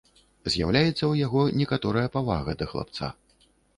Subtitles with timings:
[0.53, 3.11] З'яўляецца ў яго некаторая павага да хлапца.